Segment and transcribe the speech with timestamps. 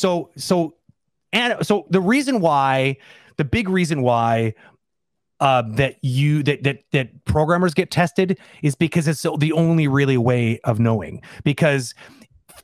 [0.00, 0.76] So so
[1.32, 2.96] and so the reason why
[3.36, 4.54] the big reason why
[5.40, 10.16] uh, that you that that that programmers get tested is because it's the only really
[10.16, 11.22] way of knowing.
[11.44, 11.94] Because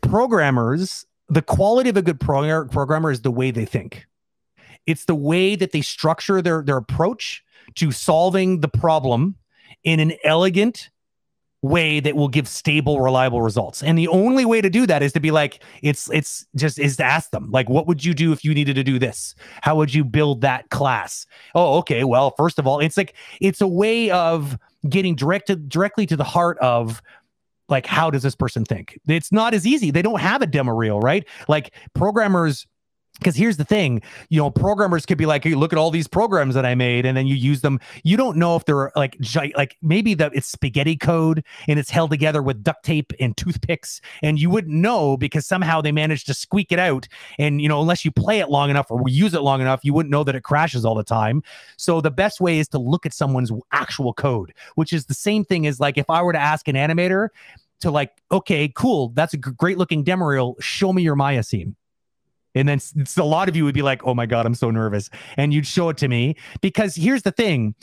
[0.00, 4.06] programmers the quality of a good pro- programmer is the way they think.
[4.86, 7.42] It's the way that they structure their their approach
[7.76, 9.34] to solving the problem
[9.82, 10.90] in an elegant
[11.64, 13.82] way that will give stable reliable results.
[13.82, 16.98] And the only way to do that is to be like it's it's just is
[16.98, 19.34] to ask them like what would you do if you needed to do this?
[19.62, 21.26] How would you build that class?
[21.54, 24.58] Oh okay well first of all it's like it's a way of
[24.90, 27.00] getting directed directly to the heart of
[27.70, 29.00] like how does this person think?
[29.08, 29.90] It's not as easy.
[29.90, 31.26] They don't have a demo reel right?
[31.48, 32.66] Like programmers
[33.18, 36.08] because here's the thing, you know, programmers could be like, hey, look at all these
[36.08, 37.78] programs that I made, and then you use them.
[38.02, 39.16] You don't know if they're like,
[39.56, 44.00] like maybe the it's spaghetti code and it's held together with duct tape and toothpicks,
[44.22, 47.06] and you wouldn't know because somehow they managed to squeak it out.
[47.38, 49.94] And you know, unless you play it long enough or use it long enough, you
[49.94, 51.42] wouldn't know that it crashes all the time.
[51.76, 55.44] So the best way is to look at someone's actual code, which is the same
[55.44, 57.28] thing as like if I were to ask an animator
[57.80, 60.56] to like, okay, cool, that's a great looking demo reel.
[60.58, 61.76] Show me your Maya scene
[62.54, 62.80] and then
[63.16, 65.10] a lot of you would be like, oh my God, I'm so nervous.
[65.36, 66.36] And you'd show it to me.
[66.60, 67.74] Because here's the thing.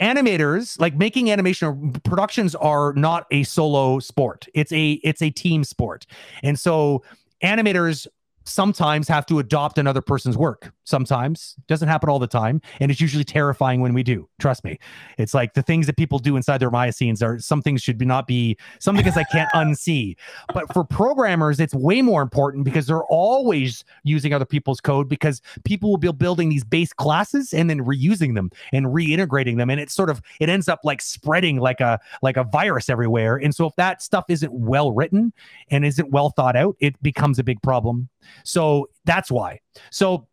[0.00, 4.46] Animators like making animation or productions are not a solo sport.
[4.54, 6.06] It's a it's a team sport.
[6.42, 7.02] And so
[7.42, 8.06] animators
[8.48, 10.72] sometimes have to adopt another person's work.
[10.84, 14.28] Sometimes doesn't happen all the time, and it's usually terrifying when we do.
[14.38, 14.78] Trust me,
[15.18, 17.98] it's like the things that people do inside their Maya scenes are some things should
[17.98, 20.16] be not be some things I can't unsee.
[20.52, 25.42] But for programmers, it's way more important because they're always using other people's code because
[25.64, 29.80] people will be building these base classes and then reusing them and reintegrating them, and
[29.80, 33.36] it's sort of it ends up like spreading like a like a virus everywhere.
[33.36, 35.32] And so if that stuff isn't well written
[35.70, 38.08] and isn't well thought out, it becomes a big problem.
[38.44, 39.60] So that's why.
[39.90, 40.28] So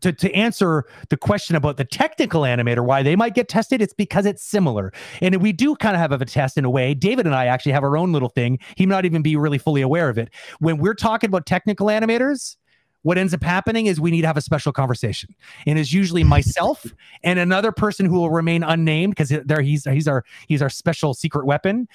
[0.00, 3.94] to, to answer the question about the technical animator, why they might get tested, it's
[3.94, 4.92] because it's similar.
[5.20, 6.94] And we do kind of have a test in a way.
[6.94, 8.58] David and I actually have our own little thing.
[8.76, 10.30] He may not even be really fully aware of it.
[10.58, 12.56] When we're talking about technical animators,
[13.02, 15.34] what ends up happening is we need to have a special conversation.
[15.66, 16.84] And it's usually myself
[17.22, 21.14] and another person who will remain unnamed because there he's he's our he's our special
[21.14, 21.88] secret weapon.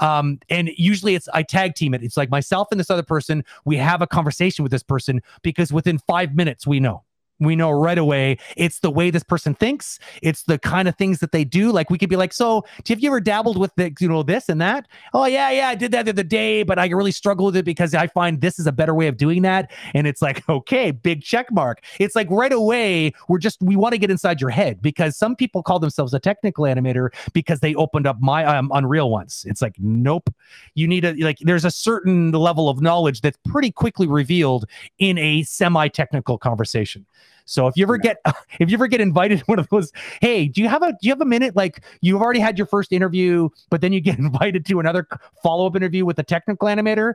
[0.00, 2.02] Um, and usually it's I tag team it.
[2.02, 3.44] It's like myself and this other person.
[3.64, 7.04] We have a conversation with this person because within five minutes we know
[7.40, 11.18] we know right away it's the way this person thinks it's the kind of things
[11.18, 11.72] that they do.
[11.72, 14.48] Like we could be like so have you ever dabbled with the you know this
[14.48, 14.86] and that?
[15.14, 17.64] Oh yeah yeah i did that the other day but i really struggle with it
[17.64, 19.70] because i find this is a better way of doing that.
[19.94, 21.82] And it's like okay big check mark.
[21.98, 25.34] It's like right away we're just we want to get inside your head because some
[25.34, 29.44] people call themselves a technical animator because they opened up Maya um, unreal once.
[29.46, 30.32] It's like nope.
[30.74, 34.66] You need a like there's a certain level of knowledge that's pretty quickly revealed
[34.98, 37.06] in a semi-technical conversation
[37.44, 38.18] so if you ever get
[38.60, 40.98] if you ever get invited to one of those, hey, do you have a do
[41.02, 41.56] you have a minute?
[41.56, 45.06] Like you've already had your first interview, but then you get invited to another
[45.42, 47.14] follow up interview with a technical animator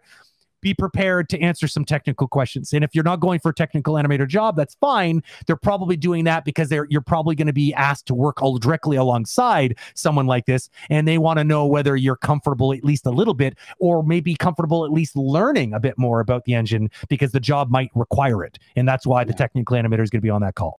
[0.65, 2.73] be prepared to answer some technical questions.
[2.73, 5.21] And if you're not going for a technical animator job, that's fine.
[5.45, 8.57] They're probably doing that because they're you're probably going to be asked to work all
[8.57, 13.05] directly alongside someone like this, and they want to know whether you're comfortable at least
[13.05, 16.89] a little bit, or maybe comfortable at least learning a bit more about the engine
[17.09, 19.25] because the job might require it, and that's why yeah.
[19.25, 20.73] the technical animator is going to be on that call.